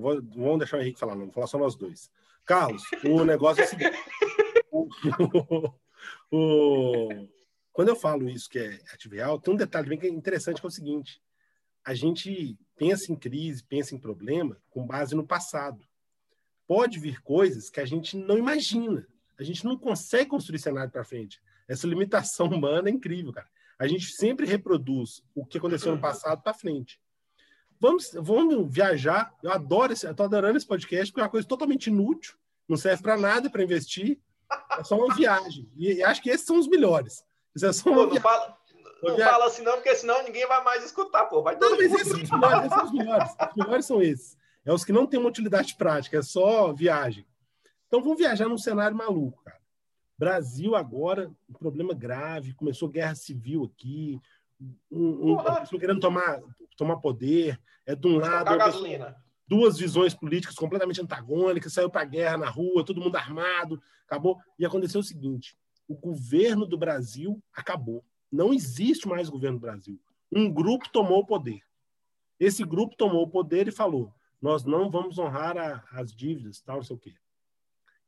vou, 0.01 0.23
vamos 0.23 0.59
deixar 0.59 0.79
o 0.79 0.81
Henrique 0.81 0.99
falar, 0.99 1.15
não, 1.15 1.27
vou 1.27 1.33
falar 1.33 1.47
só 1.47 1.59
nós 1.59 1.77
dois. 1.77 2.11
Carlos, 2.45 2.83
o 3.05 3.25
negócio 3.25 3.63
é 3.63 3.67
o 3.67 3.69
seguinte. 3.69 3.99
o, 4.71 4.89
o, 6.31 7.29
quando 7.73 7.89
eu 7.89 7.97
falo 7.97 8.29
isso 8.29 8.49
que 8.49 8.59
é 8.59 8.81
ativo 8.93 9.15
real, 9.15 9.41
tem 9.41 9.55
um 9.55 9.57
detalhe 9.57 9.89
bem 9.89 10.13
interessante 10.13 10.61
que 10.61 10.67
é 10.67 10.69
o 10.69 10.73
seguinte: 10.73 11.23
a 11.85 11.95
gente 11.95 12.59
pensa 12.77 13.13
em 13.13 13.17
crise, 13.17 13.65
pensa 13.65 13.95
em 13.95 13.99
problema 13.99 14.61
com 14.71 14.87
base 14.87 15.15
no 15.15 15.27
passado. 15.27 15.85
Pode 16.67 16.99
vir 16.99 17.21
coisas 17.23 17.71
que 17.71 17.81
a 17.81 17.85
gente 17.85 18.17
não 18.17 18.39
imagina. 18.39 19.07
A 19.39 19.43
gente 19.43 19.65
não 19.65 19.77
consegue 19.77 20.31
construir 20.31 20.59
cenário 20.59 20.91
para 20.91 21.05
frente. 21.05 21.41
Essa 21.67 21.87
limitação 21.87 22.47
humana 22.47 22.89
é 22.89 22.93
incrível, 22.93 23.33
cara. 23.33 23.49
A 23.79 23.87
gente 23.87 24.07
sempre 24.13 24.47
reproduz 24.47 25.23
o 25.35 25.45
que 25.45 25.59
aconteceu 25.59 25.93
no 25.93 26.01
passado 26.01 26.43
para 26.43 26.55
frente. 26.55 27.01
Vamos, 27.83 28.13
vamos 28.15 28.73
viajar. 28.73 29.35
Eu 29.43 29.51
adoro 29.51 29.93
esse, 29.93 30.07
eu 30.07 30.15
tô 30.15 30.23
adorando 30.23 30.57
esse 30.57 30.65
podcast, 30.65 31.11
porque 31.11 31.21
é 31.21 31.25
uma 31.25 31.29
coisa 31.29 31.49
totalmente 31.49 31.89
inútil, 31.89 32.37
não 32.69 32.77
serve 32.77 33.03
para 33.03 33.17
nada 33.17 33.51
para 33.51 33.65
investir. 33.65 34.21
É 34.79 34.85
só 34.85 34.97
uma 34.97 35.13
viagem. 35.13 35.69
E, 35.77 35.95
e, 35.95 36.05
acho 36.05 36.23
que 36.23 36.31
esses 36.31 36.47
são 36.47 36.61
os 36.61 36.69
melhores. 36.69 37.25
Isso 37.57 37.67
é 37.67 37.73
só 37.73 37.91
uma 37.91 38.07
pô, 38.07 38.15
não 38.15 38.21
fala, 38.21 38.57
não 39.03 39.19
fala 39.19 39.47
assim, 39.47 39.63
não, 39.63 39.73
porque 39.73 39.97
senão 39.97 40.23
ninguém 40.23 40.47
vai 40.47 40.63
mais 40.63 40.85
escutar, 40.85 41.25
pô. 41.25 41.43
Vai 41.43 41.57
não, 41.57 41.77
mas 41.77 41.93
esses 41.93 42.07
são 42.07 42.23
os 42.23 42.31
melhores, 42.31 42.61
esses 42.61 42.75
são 42.75 42.85
os 42.85 42.93
melhores. 42.93 43.31
Os 43.51 43.57
melhores 43.57 43.87
são 43.87 44.03
esses. 44.03 44.39
É 44.65 44.73
os 44.73 44.85
que 44.85 44.93
não 44.93 45.05
têm 45.05 45.19
uma 45.19 45.29
utilidade 45.29 45.75
prática, 45.75 46.19
é 46.19 46.23
só 46.23 46.73
viagem. 46.73 47.27
Então 47.89 48.01
vamos 48.01 48.19
viajar 48.19 48.49
num 48.49 48.59
cenário 48.59 48.97
maluco, 48.97 49.43
cara. 49.43 49.61
Brasil 50.17 50.77
agora, 50.77 51.33
um 51.51 51.53
problema 51.53 51.93
grave, 51.95 52.55
começou 52.55 52.89
guerra 52.89 53.17
civil 53.17 53.65
aqui, 53.65 54.21
um, 54.91 55.33
um, 55.33 55.79
querendo 55.79 56.01
tomar, 56.01 56.41
tomar 56.77 56.97
poder, 56.99 57.61
é 57.87 57.95
de 57.95 58.07
um 58.07 58.19
lado 58.19 58.45
duas 59.53 59.77
visões 59.77 60.15
políticas 60.15 60.55
completamente 60.55 61.03
antagônicas, 61.03 61.75
saiu 61.75 61.91
para 61.91 62.01
a 62.01 62.07
guerra 62.07 62.39
na 62.39 62.49
rua, 62.49 62.85
todo 62.85 63.01
mundo 63.01 63.17
armado, 63.17 63.83
acabou. 64.07 64.39
E 64.59 64.65
aconteceu 64.65 65.01
o 65.01 65.05
seguinte: 65.05 65.57
o 65.87 65.95
governo 65.95 66.67
do 66.67 66.79
Brasil 66.79 67.43
acabou. 67.53 68.03
Não 68.31 68.55
existe 68.55 69.07
mais 69.07 69.29
governo 69.29 69.59
do 69.59 69.63
Brasil. 69.63 70.01
Um 70.31 70.51
grupo 70.51 70.89
tomou 70.91 71.19
o 71.19 71.27
poder. 71.27 71.61
Esse 72.41 72.65
grupo 72.65 72.97
tomou 72.97 73.25
o 73.25 73.29
poder 73.29 73.69
e 73.69 73.73
falou: 73.73 74.15
nós 74.41 74.65
não 74.65 74.91
vamos 74.91 75.19
honrar 75.19 75.57
a, 75.59 75.85
as 75.93 76.15
dívidas, 76.15 76.61
tal, 76.61 76.77
não 76.77 76.83
sei 76.83 76.97
o 76.97 76.99
quê. 76.99 77.15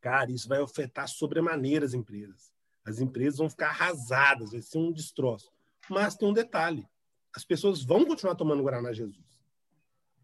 Cara, 0.00 0.30
isso 0.30 0.48
vai 0.48 0.62
afetar 0.62 1.06
sobremaneira 1.08 1.84
as 1.84 1.94
empresas. 1.94 2.52
As 2.84 3.00
empresas 3.00 3.38
vão 3.38 3.48
ficar 3.48 3.68
arrasadas, 3.68 4.52
vai 4.52 4.60
ser 4.60 4.78
um 4.78 4.92
destroço. 4.92 5.53
Mas 5.88 6.16
tem 6.16 6.28
um 6.28 6.32
detalhe: 6.32 6.88
as 7.34 7.44
pessoas 7.44 7.82
vão 7.82 8.04
continuar 8.04 8.34
tomando 8.34 8.62
Guaraná 8.62 8.92
Jesus. 8.92 9.40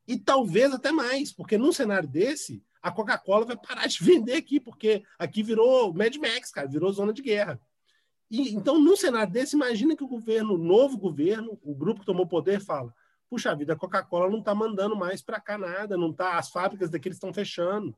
E 0.07 0.19
talvez 0.19 0.73
até 0.73 0.91
mais, 0.91 1.33
porque 1.33 1.57
num 1.57 1.73
cenário 1.73 2.09
desse, 2.09 2.65
a 2.83 2.91
Coca-Cola 2.91 3.47
vai 3.47 3.57
parar 3.57 3.87
de 3.87 3.99
vender 4.03 4.35
aqui, 4.35 4.59
porque 4.59 5.05
aqui 5.19 5.43
virou 5.43 5.93
Mad 5.93 6.15
Max, 6.17 6.51
cara, 6.51 6.67
virou 6.67 6.93
zona 6.93 7.13
de 7.13 7.23
guerra. 7.23 7.61
E, 8.31 8.55
então, 8.55 8.81
num 8.81 8.97
cenário 8.97 9.33
desse, 9.33 9.57
imagina 9.57 9.97
que 9.97 10.05
o 10.05 10.09
governo, 10.09 10.55
o 10.55 10.59
novo 10.59 10.97
governo, 10.97 11.59
o 11.63 11.75
grupo 11.75 12.01
que 12.01 12.07
tomou 12.07 12.27
poder, 12.27 12.61
fala: 12.61 12.95
puxa 13.29 13.55
vida, 13.55 13.73
a 13.73 13.77
Coca-Cola 13.77 14.31
não 14.31 14.39
está 14.39 14.55
mandando 14.55 14.97
mais 14.97 15.23
para 15.23 15.41
cá 15.41 15.59
nada, 15.59 15.97
não 15.97 16.13
tá, 16.13 16.39
as 16.39 16.49
fábricas 16.49 16.91
daqui 16.91 17.09
estão 17.09 17.33
fechando. 17.33 17.97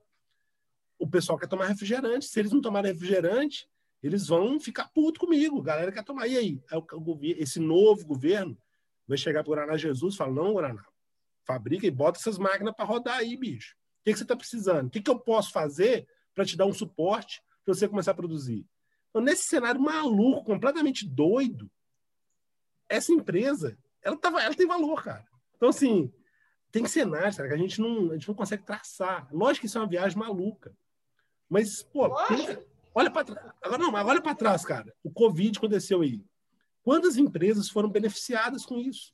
O 0.99 1.09
pessoal 1.09 1.39
quer 1.39 1.49
tomar 1.49 1.67
refrigerante. 1.67 2.27
Se 2.27 2.39
eles 2.39 2.53
não 2.53 2.61
tomarem 2.61 2.93
refrigerante, 2.93 3.69
eles 4.03 4.27
vão 4.27 4.59
ficar 4.59 4.89
puto 4.89 5.21
comigo. 5.21 5.63
Galera 5.63 5.93
quer 5.93 6.05
tomar. 6.05 6.27
E 6.27 6.37
aí? 6.37 6.63
É 6.71 6.77
esse 7.41 7.61
novo 7.61 8.05
governo 8.05 8.59
vai 9.07 9.17
chegar 9.17 9.43
para 9.43 9.51
o 9.51 9.55
Guaraná 9.55 9.77
Jesus 9.77 10.15
e 10.15 10.17
fala: 10.17 10.33
não, 10.33 10.53
Guaraná, 10.53 10.85
fabrica 11.45 11.87
e 11.87 11.91
bota 11.91 12.19
essas 12.19 12.39
máquinas 12.39 12.75
para 12.75 12.85
rodar 12.85 13.19
aí, 13.19 13.37
bicho. 13.37 13.75
O 14.01 14.05
que, 14.05 14.13
que 14.13 14.19
você 14.19 14.25
está 14.25 14.37
precisando? 14.37 14.89
O 14.89 14.91
que, 14.91 15.01
que 15.01 15.11
eu 15.11 15.19
posso 15.19 15.53
fazer 15.53 16.09
para 16.35 16.45
te 16.45 16.57
dar 16.57 16.67
um 16.67 16.73
suporte 16.73 17.41
para 17.65 17.75
você 17.75 17.89
começar 17.89 18.11
a 18.11 18.15
produzir? 18.15 18.67
Então, 19.11 19.23
nesse 19.23 19.45
cenário 19.45 19.81
maluco, 19.81 20.45
completamente 20.45 21.07
doido, 21.07 21.71
essa 22.89 23.13
empresa, 23.13 23.79
ela, 24.03 24.17
tá, 24.17 24.29
ela 24.43 24.55
tem 24.55 24.67
valor, 24.67 25.03
cara. 25.05 25.25
Então, 25.57 25.69
assim, 25.69 26.13
tem 26.73 26.87
cenários 26.87 27.37
cara, 27.37 27.49
que 27.49 27.55
a 27.55 27.59
gente, 27.59 27.81
não, 27.81 28.11
a 28.11 28.15
gente 28.15 28.27
não 28.27 28.35
consegue 28.35 28.65
traçar. 28.65 29.29
Lógico 29.31 29.61
que 29.61 29.67
isso 29.67 29.79
é 29.79 29.81
uma 29.81 29.87
viagem 29.87 30.19
maluca. 30.19 30.75
Mas, 31.49 31.83
pô, 31.83 32.13
pensa, 32.27 32.65
olha 32.95 33.11
para 33.11 33.25
trás. 33.25 33.53
Agora, 33.63 33.83
não, 33.83 33.93
olha 33.93 34.21
para 34.21 34.35
trás, 34.35 34.65
cara. 34.65 34.93
O 35.03 35.11
Covid 35.11 35.59
aconteceu 35.59 36.03
aí. 36.03 36.25
Quantas 36.83 37.17
empresas 37.17 37.69
foram 37.69 37.89
beneficiadas 37.89 38.67
com 38.67 38.79
isso? 38.79 39.13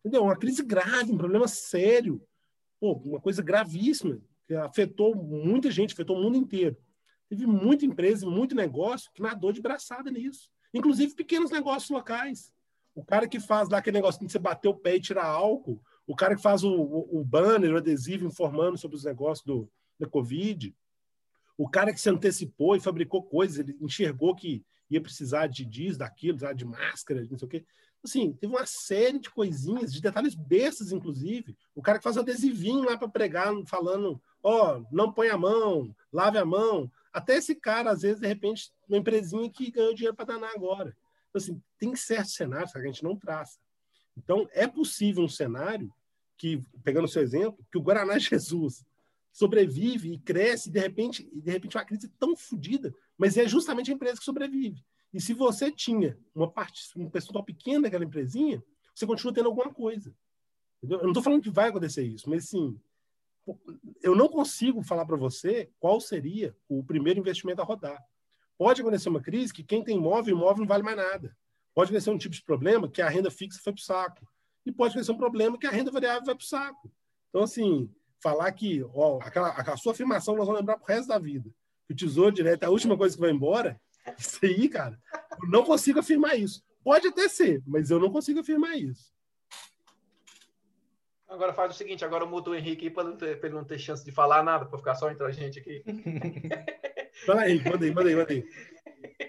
Entendeu? 0.00 0.22
Uma 0.22 0.36
crise 0.36 0.62
grave, 0.62 1.12
um 1.12 1.18
problema 1.18 1.48
sério. 1.48 2.22
Pô, 2.78 2.92
uma 2.92 3.20
coisa 3.20 3.42
gravíssima. 3.42 4.20
que 4.46 4.54
afetou 4.54 5.14
muita 5.16 5.70
gente, 5.70 5.92
afetou 5.92 6.16
o 6.16 6.22
mundo 6.22 6.36
inteiro. 6.36 6.76
Teve 7.28 7.46
muita 7.46 7.84
empresa, 7.84 8.24
muito 8.28 8.54
negócio 8.54 9.10
que 9.12 9.20
nadou 9.20 9.50
de 9.50 9.60
braçada 9.60 10.10
nisso. 10.10 10.48
Inclusive 10.72 11.14
pequenos 11.14 11.50
negócios 11.50 11.90
locais. 11.90 12.52
O 12.94 13.04
cara 13.04 13.26
que 13.28 13.40
faz 13.40 13.68
lá 13.68 13.78
aquele 13.78 13.96
negócio 13.96 14.24
de 14.24 14.30
você 14.30 14.38
bater 14.38 14.68
o 14.68 14.74
pé 14.74 14.96
e 14.96 15.00
tirar 15.00 15.26
álcool, 15.26 15.82
o 16.06 16.14
cara 16.14 16.36
que 16.36 16.42
faz 16.42 16.62
o, 16.62 16.70
o, 16.70 17.20
o 17.20 17.24
banner, 17.24 17.74
o 17.74 17.76
adesivo 17.76 18.26
informando 18.26 18.78
sobre 18.78 18.96
os 18.96 19.04
negócios 19.04 19.44
do, 19.44 19.68
da 19.98 20.06
Covid, 20.06 20.74
o 21.56 21.68
cara 21.68 21.92
que 21.92 22.00
se 22.00 22.10
antecipou 22.10 22.76
e 22.76 22.80
fabricou 22.80 23.22
coisas, 23.22 23.58
ele 23.58 23.76
enxergou 23.80 24.34
que 24.34 24.64
ia 24.90 25.00
precisar 25.00 25.46
de 25.46 25.64
disso, 25.64 25.98
daquilo, 25.98 26.38
de 26.54 26.64
máscara, 26.64 27.26
não 27.30 27.38
sei 27.38 27.46
o 27.46 27.50
quê. 27.50 27.64
Assim, 28.04 28.32
teve 28.34 28.52
uma 28.52 28.66
série 28.66 29.18
de 29.18 29.30
coisinhas, 29.30 29.92
de 29.92 30.00
detalhes 30.00 30.34
bestas, 30.34 30.92
inclusive. 30.92 31.56
O 31.74 31.82
cara 31.82 31.98
que 31.98 32.04
faz 32.04 32.16
adesivinho 32.16 32.84
lá 32.84 32.96
para 32.96 33.08
pregar, 33.08 33.52
falando, 33.66 34.20
ó, 34.42 34.76
oh, 34.78 34.86
não 34.92 35.12
põe 35.12 35.28
a 35.28 35.36
mão, 35.36 35.94
lave 36.12 36.38
a 36.38 36.44
mão. 36.44 36.90
Até 37.12 37.36
esse 37.36 37.54
cara, 37.54 37.90
às 37.90 38.02
vezes, 38.02 38.20
de 38.20 38.26
repente, 38.28 38.70
uma 38.88 38.98
empresinha 38.98 39.50
que 39.50 39.72
ganhou 39.72 39.94
dinheiro 39.94 40.14
para 40.14 40.26
danar 40.26 40.52
agora. 40.54 40.96
Então, 41.30 41.40
assim, 41.40 41.60
tem 41.78 41.96
certos 41.96 42.34
cenários 42.34 42.70
que 42.70 42.78
a 42.78 42.82
gente 42.82 43.02
não 43.02 43.16
traça. 43.16 43.58
Então, 44.16 44.48
é 44.52 44.68
possível 44.68 45.24
um 45.24 45.28
cenário 45.28 45.92
que, 46.36 46.62
pegando 46.84 47.06
o 47.06 47.08
seu 47.08 47.22
exemplo, 47.22 47.64
que 47.72 47.78
o 47.78 47.82
Guaraná 47.82 48.18
Jesus 48.20 48.84
sobrevive 49.36 50.14
e 50.14 50.18
cresce, 50.18 50.70
e 50.70 50.72
de 50.72 50.80
repente, 50.80 51.28
de 51.30 51.50
repente 51.50 51.76
uma 51.76 51.84
crise 51.84 52.08
tão 52.18 52.34
fodida, 52.34 52.94
mas 53.18 53.36
é 53.36 53.46
justamente 53.46 53.90
a 53.90 53.94
empresa 53.94 54.18
que 54.18 54.24
sobrevive. 54.24 54.82
E 55.12 55.20
se 55.20 55.34
você 55.34 55.70
tinha 55.70 56.18
uma 56.34 56.50
parte, 56.50 56.90
um 56.96 57.10
percentual 57.10 57.44
pequeno 57.44 57.82
daquela 57.82 58.02
empresinha, 58.02 58.64
você 58.94 59.06
continua 59.06 59.34
tendo 59.34 59.50
alguma 59.50 59.70
coisa. 59.70 60.10
Entendeu? 60.78 61.00
Eu 61.00 61.02
não 61.02 61.10
estou 61.10 61.22
falando 61.22 61.42
que 61.42 61.50
vai 61.50 61.68
acontecer 61.68 62.02
isso, 62.02 62.30
mas 62.30 62.48
sim, 62.48 62.80
eu 64.02 64.16
não 64.16 64.26
consigo 64.26 64.82
falar 64.82 65.04
para 65.04 65.18
você 65.18 65.70
qual 65.78 66.00
seria 66.00 66.56
o 66.66 66.82
primeiro 66.82 67.20
investimento 67.20 67.60
a 67.60 67.64
rodar. 67.64 68.02
Pode 68.56 68.80
acontecer 68.80 69.10
uma 69.10 69.20
crise 69.20 69.52
que 69.52 69.62
quem 69.62 69.84
tem 69.84 69.98
imóvel, 69.98 70.34
imóvel 70.34 70.60
não 70.60 70.66
vale 70.66 70.82
mais 70.82 70.96
nada. 70.96 71.36
Pode 71.74 71.90
acontecer 71.90 72.08
um 72.08 72.16
tipo 72.16 72.34
de 72.34 72.42
problema 72.42 72.88
que 72.88 73.02
a 73.02 73.08
renda 73.10 73.30
fixa 73.30 73.60
foi 73.62 73.74
para 73.74 73.80
o 73.80 73.84
saco. 73.84 74.26
E 74.64 74.72
pode 74.72 74.92
acontecer 74.92 75.12
um 75.12 75.18
problema 75.18 75.58
que 75.58 75.66
a 75.66 75.70
renda 75.70 75.90
variável 75.90 76.24
vai 76.24 76.34
para 76.34 76.42
o 76.42 76.46
saco. 76.46 76.90
Então, 77.28 77.42
assim, 77.42 77.90
falar 78.26 78.50
que 78.50 78.84
ó, 78.92 79.20
aquela, 79.22 79.50
a 79.50 79.76
sua 79.76 79.92
afirmação 79.92 80.34
nós 80.34 80.46
vamos 80.46 80.60
lembrar 80.60 80.76
pro 80.78 80.92
resto 80.92 81.08
da 81.08 81.18
vida. 81.18 81.48
Que 81.86 81.92
o 81.92 81.96
tesouro 81.96 82.32
direto 82.32 82.64
é 82.64 82.66
a 82.66 82.70
última 82.70 82.96
coisa 82.96 83.14
que 83.14 83.20
vai 83.20 83.30
embora. 83.30 83.80
Isso 84.18 84.38
aí, 84.42 84.68
cara, 84.68 84.98
eu 85.42 85.48
não 85.48 85.64
consigo 85.64 86.00
afirmar 86.00 86.36
isso. 86.36 86.64
Pode 86.82 87.06
até 87.06 87.28
ser, 87.28 87.62
mas 87.64 87.90
eu 87.90 88.00
não 88.00 88.10
consigo 88.10 88.40
afirmar 88.40 88.76
isso. 88.76 89.14
Agora 91.28 91.52
faz 91.52 91.72
o 91.72 91.74
seguinte, 91.74 92.04
agora 92.04 92.26
muda 92.26 92.50
o 92.50 92.54
Henrique 92.54 92.90
para 92.90 93.08
ele 93.42 93.54
não 93.54 93.64
ter 93.64 93.78
chance 93.78 94.04
de 94.04 94.10
falar 94.10 94.42
nada, 94.42 94.64
para 94.64 94.78
ficar 94.78 94.94
só 94.94 95.10
entre 95.10 95.24
a 95.24 95.30
gente 95.30 95.58
aqui. 95.58 95.84
Fala 97.26 97.42
aí, 97.42 97.62
manda 97.62 97.84
aí, 97.84 97.94
manda 97.94 98.08
aí, 98.08 98.16
manda 98.16 98.32
aí. 98.32 98.44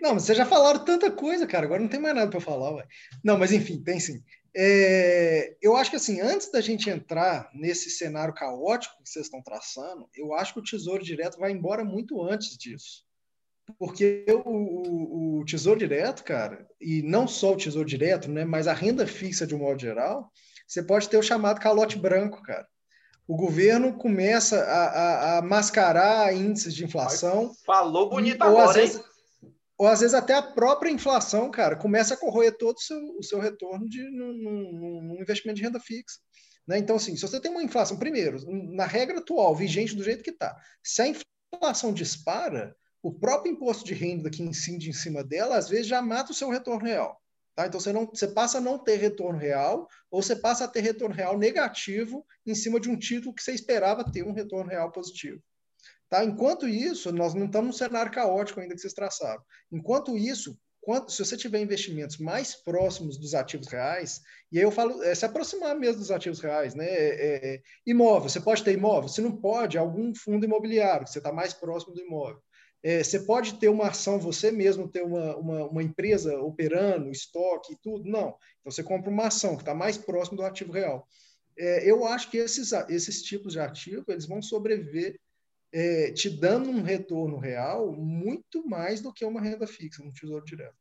Não, 0.02 0.14
mas 0.14 0.24
vocês 0.24 0.38
já 0.38 0.46
falaram 0.46 0.84
tanta 0.84 1.12
coisa, 1.12 1.48
cara. 1.48 1.66
Agora 1.66 1.82
não 1.82 1.88
tem 1.88 2.00
mais 2.00 2.16
nada 2.16 2.30
para 2.30 2.40
falar, 2.40 2.72
ué. 2.76 2.88
Não, 3.24 3.38
mas 3.38 3.52
enfim, 3.52 3.82
tem 3.82 4.00
sim. 4.00 4.24
É, 4.60 5.56
eu 5.62 5.76
acho 5.78 5.92
que 5.92 5.98
assim, 5.98 6.20
antes 6.20 6.52
da 6.52 6.60
gente 6.62 6.90
entrar 6.90 7.48
nesse 7.54 7.92
cenário 7.92 8.34
caótico 8.34 8.96
que 9.04 9.08
vocês 9.08 9.28
estão 9.28 9.40
traçando, 9.40 10.10
eu 10.16 10.34
acho 10.34 10.54
que 10.54 10.60
o 10.60 10.64
Tesouro 10.64 11.04
Direto 11.04 11.38
vai 11.38 11.52
embora 11.52 11.86
muito 11.86 12.24
antes 12.24 12.58
disso. 12.58 13.06
Porque 13.78 14.26
o, 14.30 14.50
o, 14.50 15.40
o 15.42 15.46
Tesouro 15.46 15.78
Direto, 15.78 16.24
cara, 16.24 16.68
e 16.82 17.04
não 17.04 17.28
só 17.28 17.54
o 17.54 17.58
Tesouro 17.58 17.88
Direto, 17.88 18.32
né, 18.32 18.46
mas 18.46 18.68
a 18.68 18.74
renda 18.74 19.06
fixa 19.06 19.46
de 19.46 19.54
um 19.54 19.60
modo 19.60 19.80
geral, 19.80 20.32
você 20.68 20.82
pode 20.82 21.08
ter 21.08 21.18
o 21.18 21.24
chamado 21.24 21.62
calote 21.62 21.96
branco, 21.96 22.42
cara. 22.42 22.68
O 23.28 23.36
governo 23.36 23.94
começa 23.94 24.64
a, 24.64 24.86
a, 24.86 25.38
a 25.38 25.42
mascarar 25.44 26.34
índices 26.34 26.74
de 26.74 26.84
inflação. 26.84 27.54
Falou 27.64 28.10
bonito 28.10 28.42
agora, 28.42 28.74
vezes, 28.74 28.96
hein? 28.96 29.04
Ou 29.78 29.88
às 29.88 30.00
vezes 30.00 30.16
até 30.16 30.34
a 30.34 30.42
própria 30.42 30.90
inflação, 30.90 31.52
cara, 31.52 31.76
começa 31.76 32.16
a 32.16 32.18
corroer 32.18 32.58
todo 32.58 32.78
o 32.78 32.82
seu, 32.82 32.98
o 33.18 33.24
seu 33.24 33.40
retorno 33.40 33.88
de, 33.88 34.02
num 34.10 35.18
investimento 35.22 35.58
de 35.58 35.64
renda 35.64 35.80
fixa. 35.80 36.18
Né? 36.68 36.80
Então, 36.80 36.96
assim, 36.96 37.16
se 37.16 37.22
você 37.22 37.40
tem 37.40 37.52
uma 37.52 37.64
inflação, 37.64 37.98
primeiro, 37.98 38.40
na 38.76 38.86
regra 38.86 39.20
atual, 39.20 39.56
vigente 39.56 39.96
do 39.96 40.04
jeito 40.04 40.24
que 40.24 40.32
está, 40.32 40.56
se 40.84 41.02
a 41.02 41.08
inflação 41.08 41.94
dispara, 41.94 42.76
o 43.02 43.14
próprio 43.14 43.54
imposto 43.54 43.86
de 43.86 43.94
renda 43.94 44.30
que 44.30 44.42
incide 44.42 44.90
em 44.90 44.94
cima 44.94 45.24
dela, 45.24 45.58
às 45.58 45.70
vezes 45.70 45.88
já 45.88 46.02
mata 46.02 46.32
o 46.32 46.36
seu 46.36 46.50
retorno 46.50 46.84
real. 46.84 47.22
Tá? 47.56 47.68
Então, 47.68 47.80
você, 47.80 47.94
não, 47.94 48.06
você 48.06 48.28
passa 48.28 48.58
a 48.58 48.62
não 48.62 48.78
ter 48.78 48.98
retorno 48.98 49.40
real, 49.40 49.88
ou 50.10 50.22
você 50.22 50.36
passa 50.36 50.66
a 50.66 50.68
ter 50.68 50.82
retorno 50.82 51.16
real 51.16 51.38
negativo 51.38 52.26
em 52.46 52.54
cima 52.54 52.80
de 52.80 52.90
um 52.90 52.98
título 52.98 53.34
que 53.34 53.44
você 53.44 53.52
esperava 53.52 54.12
ter 54.12 54.24
um 54.24 54.34
retorno 54.34 54.70
real 54.70 54.92
positivo. 54.92 55.42
Tá? 56.10 56.24
Enquanto 56.24 56.68
isso, 56.68 57.12
nós 57.12 57.34
não 57.34 57.46
estamos 57.46 57.68
num 57.68 57.74
cenário 57.74 58.12
caótico 58.12 58.60
ainda 58.60 58.74
que 58.74 58.82
vocês 58.82 58.94
traçaram. 58.94 59.42
Enquanto 59.72 60.18
isso, 60.18 60.58
se 61.10 61.26
você 61.26 61.36
tiver 61.36 61.60
investimentos 61.60 62.18
mais 62.18 62.56
próximos 62.56 63.18
dos 63.18 63.34
ativos 63.34 63.68
reais, 63.68 64.22
e 64.52 64.58
aí 64.58 64.64
eu 64.64 64.72
falo, 64.72 65.04
é 65.04 65.14
se 65.14 65.26
aproximar 65.26 65.76
mesmo 65.76 66.00
dos 66.00 66.12
ativos 66.12 66.40
reais, 66.40 66.74
né? 66.74 66.86
É, 66.86 67.08
é, 67.10 67.56
é 67.56 67.62
imóvel, 67.86 68.30
você 68.30 68.40
pode 68.40 68.64
ter 68.64 68.72
imóvel? 68.72 69.10
Se 69.10 69.22
não 69.22 69.36
pode, 69.36 69.78
algum 69.78 70.16
fundo 70.16 70.46
imobiliário, 70.46 71.06
que 71.06 71.12
você 71.12 71.18
está 71.18 71.32
mais 71.32 71.54
próximo 71.54 71.94
do 71.94 72.02
imóvel. 72.02 72.42
É, 72.82 73.04
você 73.04 73.20
pode 73.20 73.60
ter 73.60 73.68
uma 73.68 73.88
ação, 73.88 74.18
você 74.18 74.50
mesmo 74.50 74.88
ter 74.88 75.04
uma, 75.04 75.36
uma, 75.36 75.66
uma, 75.68 75.84
empresa 75.84 76.40
operando, 76.40 77.12
estoque 77.12 77.74
e 77.74 77.78
tudo? 77.82 78.10
Não. 78.10 78.38
Então 78.62 78.72
você 78.72 78.84
compra 78.84 79.10
uma 79.10 79.28
ação 79.28 79.56
que 79.56 79.64
está 79.64 79.74
mais 79.74 79.98
próximo 79.98 80.38
do 80.38 80.44
ativo 80.44 80.72
real. 80.72 81.06
É, 81.58 81.90
eu 81.90 82.06
acho 82.06 82.30
que 82.30 82.38
esses, 82.38 82.72
esses 82.88 83.24
tipos 83.24 83.54
de 83.54 83.60
ativo 83.60 84.06
eles 84.08 84.28
vão 84.28 84.42
sobreviver 84.42 85.20
é, 85.72 86.12
te 86.12 86.30
dando 86.30 86.70
um 86.70 86.82
retorno 86.82 87.38
real 87.38 87.92
muito 87.94 88.66
mais 88.68 89.02
do 89.02 89.14
que 89.14 89.26
uma 89.26 89.42
renda 89.42 89.68
fixa, 89.68 90.04
um 90.04 90.12
tesouro 90.12 90.46
direto. 90.46 90.76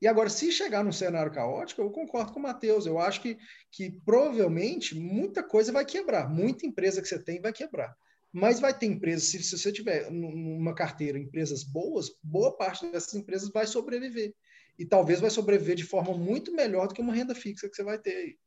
E 0.00 0.06
agora, 0.06 0.28
se 0.28 0.52
chegar 0.52 0.84
num 0.84 0.92
cenário 0.92 1.32
caótico, 1.32 1.80
eu 1.80 1.90
concordo 1.90 2.32
com 2.32 2.38
o 2.38 2.42
Matheus. 2.42 2.84
Eu 2.84 2.98
acho 2.98 3.22
que, 3.22 3.38
que 3.70 3.90
provavelmente 4.04 4.94
muita 4.94 5.42
coisa 5.42 5.72
vai 5.72 5.86
quebrar. 5.86 6.28
Muita 6.28 6.66
empresa 6.66 7.00
que 7.00 7.08
você 7.08 7.18
tem 7.18 7.40
vai 7.40 7.52
quebrar. 7.52 7.96
Mas 8.30 8.60
vai 8.60 8.76
ter 8.78 8.86
empresas, 8.86 9.28
se, 9.28 9.42
se 9.42 9.56
você 9.56 9.72
tiver 9.72 10.10
numa 10.10 10.74
carteira 10.74 11.18
empresas 11.18 11.64
boas, 11.64 12.10
boa 12.22 12.54
parte 12.54 12.90
dessas 12.90 13.14
empresas 13.14 13.50
vai 13.50 13.66
sobreviver. 13.66 14.34
E 14.78 14.84
talvez 14.84 15.20
vai 15.20 15.30
sobreviver 15.30 15.76
de 15.76 15.84
forma 15.84 16.12
muito 16.12 16.52
melhor 16.54 16.88
do 16.88 16.94
que 16.94 17.00
uma 17.00 17.14
renda 17.14 17.34
fixa 17.34 17.66
que 17.66 17.74
você 17.74 17.82
vai 17.82 17.98
ter 17.98 18.14
aí. 18.14 18.38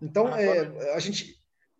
Então, 0.00 0.28
ah, 0.28 0.40
é, 0.40 0.94
a 0.94 0.98
gente, 0.98 1.38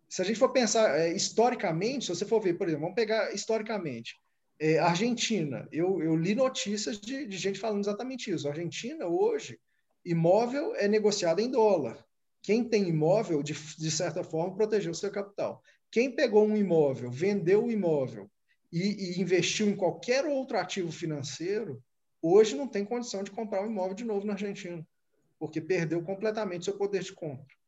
se 0.09 0.23
a 0.23 0.25
gente 0.25 0.39
for 0.39 0.49
pensar 0.49 0.99
é, 0.99 1.13
historicamente, 1.13 2.05
se 2.05 2.15
você 2.15 2.25
for 2.25 2.41
ver, 2.41 2.55
por 2.55 2.67
exemplo, 2.67 2.81
vamos 2.81 2.95
pegar 2.95 3.31
historicamente, 3.31 4.19
é, 4.59 4.79
Argentina, 4.79 5.67
eu, 5.71 6.01
eu, 6.01 6.15
li 6.15 6.35
notícias 6.35 6.99
de, 6.99 7.25
de, 7.25 7.37
gente 7.37 7.59
falando 7.59 7.81
exatamente 7.81 8.29
isso. 8.29 8.49
Argentina, 8.49 9.05
hoje, 9.05 9.57
imóvel 10.03 10.75
é 10.75 10.87
negociado 10.87 11.39
em 11.39 11.49
dólar. 11.49 12.03
Quem 12.41 12.63
tem 12.63 12.89
imóvel, 12.89 13.41
de, 13.43 13.53
de 13.53 13.91
certa 13.91 14.23
forma, 14.23 14.55
protegeu 14.55 14.91
o 14.91 14.95
seu 14.95 15.11
capital. 15.11 15.61
Quem 15.91 16.11
pegou 16.11 16.45
um 16.45 16.57
imóvel, 16.57 17.09
vendeu 17.09 17.65
o 17.65 17.71
imóvel 17.71 18.29
e, 18.71 19.13
e 19.17 19.21
investiu 19.21 19.69
em 19.69 19.75
qualquer 19.75 20.25
outro 20.25 20.57
ativo 20.57 20.91
financeiro, 20.91 21.81
hoje 22.21 22.55
não 22.55 22.67
tem 22.67 22.83
condição 22.83 23.23
de 23.23 23.31
comprar 23.31 23.63
um 23.63 23.67
imóvel 23.67 23.93
de 23.93 24.03
novo 24.03 24.25
na 24.25 24.33
Argentina, 24.33 24.85
porque 25.37 25.61
perdeu 25.61 26.01
completamente 26.01 26.65
seu 26.65 26.77
poder 26.77 27.01
de 27.01 27.13
compra. 27.13 27.58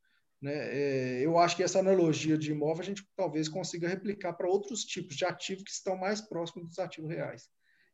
Né? 0.42 0.54
É, 0.54 1.26
eu 1.26 1.38
acho 1.38 1.56
que 1.56 1.64
essa 1.64 1.80
analogia 1.80 2.38
de 2.38 2.52
imóvel 2.52 2.82
a 2.82 2.86
gente 2.86 3.06
talvez 3.16 3.48
consiga 3.48 3.88
replicar 3.88 4.34
para 4.34 4.50
outros 4.50 4.84
tipos 4.84 5.16
de 5.16 5.24
ativos 5.24 5.64
que 5.64 5.70
estão 5.72 5.96
mais 5.96 6.20
próximos 6.20 6.68
dos 6.68 6.80
ativos 6.80 7.12
reais. 7.12 7.48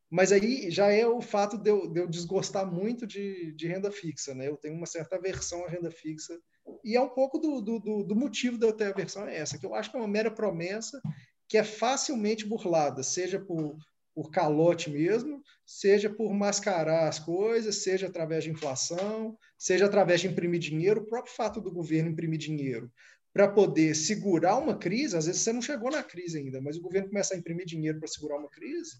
Mas 0.10 0.32
aí 0.32 0.72
já 0.72 0.89
é 0.89 1.06
o 1.06 1.22
fato 1.22 1.58
de 1.58 1.70
eu, 1.70 1.92
de 1.92 2.00
eu 2.00 2.08
desgostar 2.08 2.66
muito 2.66 3.06
de, 3.06 3.51
de, 3.51 3.68
renda 3.68 3.92
fixa. 3.92 4.34
Né? 4.34 4.48
Eu 4.48 4.56
tenho 4.56 4.75
uma 4.75 4.86
certa 4.86 5.18
aversão 5.18 5.66
à 5.66 5.68
renda 5.68 5.92
fixa. 5.92 6.39
E 6.84 6.96
é 6.96 7.01
um 7.01 7.10
pouco 7.10 7.38
do, 7.38 7.62
do, 7.62 8.04
do 8.04 8.16
motivo 8.16 8.58
de 8.58 8.66
eu 8.66 8.72
ter 8.72 8.86
aversão 8.86 9.27
é 9.27 9.36
essa, 9.38 9.58
que 9.58 9.66
eu 9.66 9.75
acho 9.75 9.92
que 9.92 9.98
é 9.98 10.00
uma 10.00 10.08
mera 10.08 10.32
promessa 10.32 11.01
que 11.50 11.58
é 11.58 11.63
facilmente 11.63 12.46
burlada, 12.46 13.01
seja 13.04 13.39
por, 13.39 13.77
por 14.17 14.31
calote 14.31 14.89
mesmo, 14.89 15.43
seja 15.63 16.09
por 16.09 16.33
mascarar 16.33 17.07
as 17.07 17.19
coisas, 17.19 17.83
seja 17.83 18.07
através 18.07 18.43
de 18.43 18.50
inflação, 18.50 19.38
seja 19.55 19.86
através 19.86 20.21
de 20.21 20.27
imprimir 20.27 20.59
dinheiro, 20.59 21.01
o 21.01 21.05
próprio 21.05 21.36
fato 21.36 21.62
do 21.62 21.71
governo 21.71 22.09
imprimir 22.09 22.39
dinheiro 22.39 22.91
para 23.31 23.47
poder 23.47 23.93
segurar 23.93 24.57
uma 24.57 24.75
crise, 24.75 25.15
às 25.15 25.27
vezes 25.27 25.41
você 25.41 25.53
não 25.53 25.62
chegou 25.62 25.91
na 25.91 26.01
crise 26.01 26.39
ainda, 26.39 26.59
mas 26.59 26.77
o 26.77 26.81
governo 26.81 27.09
começa 27.09 27.36
a 27.36 27.38
imprimir 27.38 27.67
dinheiro 27.67 28.00
para 28.00 28.07
segurar 28.07 28.39
uma 28.39 28.50
crise, 28.50 28.93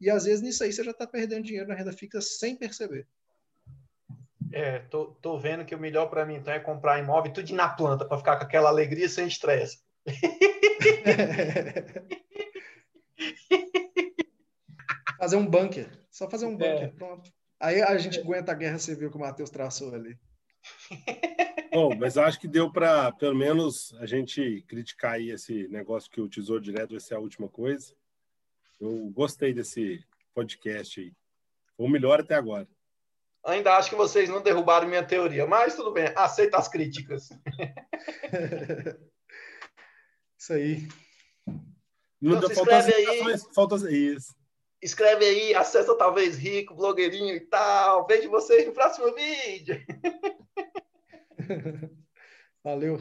e 0.00 0.10
às 0.10 0.24
vezes 0.24 0.42
nisso 0.42 0.64
aí 0.64 0.72
você 0.72 0.82
já 0.82 0.90
está 0.90 1.06
perdendo 1.06 1.44
dinheiro 1.44 1.68
na 1.68 1.76
renda 1.76 1.92
fixa 1.92 2.20
sem 2.20 2.56
perceber. 2.56 3.06
É, 4.52 4.80
tô, 4.80 5.12
tô 5.22 5.38
vendo 5.38 5.64
que 5.64 5.76
o 5.76 5.78
melhor 5.78 6.06
para 6.06 6.26
mim 6.26 6.34
então 6.34 6.52
é 6.52 6.58
comprar 6.58 6.98
imóvel 6.98 7.32
tudo 7.32 7.54
na 7.54 7.68
planta 7.68 8.04
para 8.04 8.18
ficar 8.18 8.38
com 8.38 8.44
aquela 8.44 8.70
alegria 8.70 9.08
sem 9.08 9.28
estresse. 9.28 9.78
fazer 15.24 15.36
um 15.36 15.46
bunker. 15.46 15.90
Só 16.10 16.28
fazer 16.28 16.44
um 16.44 16.54
bunker, 16.56 16.82
é. 16.82 16.88
pronto. 16.88 17.32
Aí 17.58 17.80
a 17.80 17.96
gente 17.96 18.20
aguenta 18.20 18.52
a 18.52 18.54
guerra 18.54 18.78
civil 18.78 19.10
que 19.10 19.16
o 19.16 19.20
Matheus 19.20 19.48
traçou 19.48 19.94
ali. 19.94 20.18
Bom, 21.72 21.96
mas 21.96 22.18
acho 22.18 22.38
que 22.38 22.46
deu 22.46 22.70
para, 22.70 23.10
pelo 23.12 23.34
menos, 23.34 23.94
a 23.98 24.06
gente 24.06 24.62
criticar 24.68 25.14
aí 25.14 25.30
esse 25.30 25.66
negócio 25.68 26.10
que 26.10 26.20
o 26.20 26.28
Tesouro 26.28 26.60
Direto 26.62 26.90
vai 26.90 27.00
ser 27.00 27.14
a 27.14 27.18
última 27.18 27.48
coisa. 27.48 27.94
Eu 28.78 29.10
gostei 29.14 29.54
desse 29.54 30.04
podcast 30.34 31.00
aí. 31.00 31.12
Foi 31.74 31.86
o 31.86 31.90
melhor 31.90 32.20
até 32.20 32.34
agora. 32.34 32.68
Ainda 33.46 33.76
acho 33.76 33.90
que 33.90 33.96
vocês 33.96 34.28
não 34.28 34.42
derrubaram 34.42 34.86
minha 34.86 35.04
teoria, 35.04 35.46
mas 35.46 35.74
tudo 35.74 35.90
bem, 35.90 36.12
aceita 36.14 36.58
as 36.58 36.68
críticas. 36.68 37.30
Isso 40.38 40.52
aí. 40.52 40.86
Não, 42.20 42.36
Então, 42.36 42.48
se 42.48 42.60
inscreve 42.60 42.94
aí. 42.94 43.38
Falta 43.54 43.76
isso. 43.90 44.34
Escreve 44.84 45.24
aí, 45.24 45.54
acessa 45.54 45.96
talvez 45.96 46.36
rico, 46.36 46.74
blogueirinho 46.74 47.34
e 47.34 47.40
tal. 47.40 48.06
Vejo 48.06 48.28
vocês 48.28 48.66
no 48.66 48.72
próximo 48.74 49.14
vídeo. 49.14 49.82
Valeu. 52.62 52.98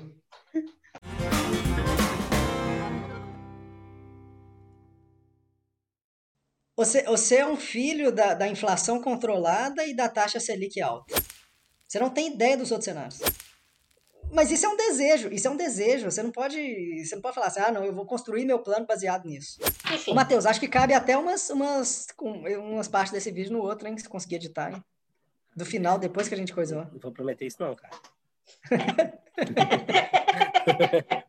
Você, 6.78 7.04
você 7.04 7.36
é 7.36 7.46
um 7.46 7.58
filho 7.58 8.14
da, 8.14 8.34
da 8.34 8.48
inflação 8.48 9.02
controlada 9.02 9.86
e 9.86 9.94
da 9.94 10.08
taxa 10.08 10.40
Selic 10.40 10.80
alta. 10.80 11.22
Você 11.86 12.00
não 12.00 12.10
tem 12.10 12.34
ideia 12.34 12.56
dos 12.56 12.72
outros 12.72 12.86
cenários. 12.86 13.20
Mas 14.34 14.50
isso 14.50 14.66
é 14.66 14.70
um 14.70 14.76
desejo, 14.76 15.30
isso 15.32 15.48
é 15.48 15.52
um 15.52 15.56
desejo. 15.56 16.10
Você 16.10 16.24
não 16.24 16.32
pode, 16.32 17.06
você 17.06 17.16
não 17.16 17.22
pode 17.22 17.36
falar 17.36 17.48
assim, 17.48 17.60
ah, 17.60 17.72
não, 17.72 17.86
eu 17.86 17.94
vou 17.94 18.06
construir 18.06 18.46
meu 18.46 18.60
plano 18.60 18.86
baseado 18.86 19.26
nisso. 19.26 19.60
Enfim, 19.94 20.14
Matheus, 20.14 20.48
acho 20.48 20.60
que 20.60 20.68
cabe 20.68 20.94
até 20.94 21.16
umas, 21.16 21.50
umas, 21.52 22.08
umas 22.20 22.88
partes 22.88 23.14
desse 23.14 23.32
vídeo 23.32 23.54
no 23.54 23.62
outro, 23.62 23.88
hein? 23.88 23.98
Se 23.98 24.10
conseguir 24.10 24.36
editar, 24.36 24.74
hein? 24.74 24.84
Do 25.56 25.66
final, 25.66 26.00
depois 26.00 26.28
que 26.28 26.34
a 26.34 26.38
gente 26.38 26.52
coisou. 26.52 26.88
Não 26.92 27.00
vou 27.00 27.12
prometer 27.12 27.46
isso, 27.46 27.58
não, 27.60 27.76
cara. 27.76 27.94